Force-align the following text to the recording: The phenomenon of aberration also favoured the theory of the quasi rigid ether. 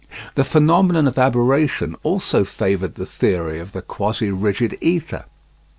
The 0.33 0.43
phenomenon 0.43 1.07
of 1.07 1.19
aberration 1.19 1.95
also 2.01 2.43
favoured 2.43 2.95
the 2.95 3.05
theory 3.05 3.59
of 3.59 3.71
the 3.71 3.83
quasi 3.83 4.31
rigid 4.31 4.75
ether. 4.81 5.25